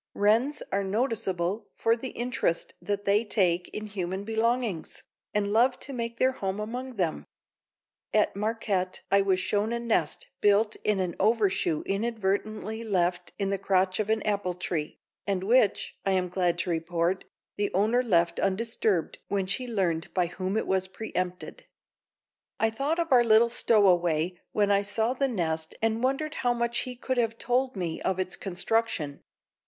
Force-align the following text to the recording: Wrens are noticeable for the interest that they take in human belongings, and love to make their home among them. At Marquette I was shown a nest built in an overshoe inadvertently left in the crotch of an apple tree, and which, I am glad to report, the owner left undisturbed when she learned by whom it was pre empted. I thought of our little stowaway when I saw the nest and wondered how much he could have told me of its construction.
Wrens 0.15 0.63
are 0.71 0.83
noticeable 0.83 1.69
for 1.75 1.95
the 1.95 2.09
interest 2.09 2.73
that 2.81 3.05
they 3.05 3.23
take 3.23 3.67
in 3.69 3.85
human 3.85 4.23
belongings, 4.23 5.03
and 5.31 5.53
love 5.53 5.77
to 5.81 5.93
make 5.93 6.17
their 6.17 6.31
home 6.31 6.59
among 6.59 6.95
them. 6.95 7.23
At 8.11 8.35
Marquette 8.35 9.03
I 9.11 9.21
was 9.21 9.39
shown 9.39 9.71
a 9.71 9.79
nest 9.79 10.25
built 10.41 10.75
in 10.77 10.99
an 10.99 11.15
overshoe 11.19 11.83
inadvertently 11.85 12.83
left 12.83 13.33
in 13.37 13.51
the 13.51 13.59
crotch 13.59 13.99
of 13.99 14.09
an 14.09 14.23
apple 14.23 14.55
tree, 14.55 14.97
and 15.27 15.43
which, 15.43 15.93
I 16.03 16.13
am 16.13 16.29
glad 16.29 16.57
to 16.61 16.71
report, 16.71 17.25
the 17.55 17.71
owner 17.75 18.01
left 18.01 18.39
undisturbed 18.39 19.19
when 19.27 19.45
she 19.45 19.67
learned 19.67 20.11
by 20.15 20.25
whom 20.25 20.57
it 20.57 20.65
was 20.65 20.87
pre 20.87 21.11
empted. 21.13 21.65
I 22.59 22.71
thought 22.71 22.97
of 22.97 23.11
our 23.11 23.23
little 23.23 23.49
stowaway 23.49 24.39
when 24.51 24.71
I 24.71 24.81
saw 24.81 25.13
the 25.13 25.27
nest 25.27 25.75
and 25.79 26.03
wondered 26.03 26.33
how 26.41 26.55
much 26.55 26.79
he 26.79 26.95
could 26.95 27.19
have 27.19 27.37
told 27.37 27.75
me 27.75 28.01
of 28.01 28.17
its 28.19 28.35
construction. 28.35 29.21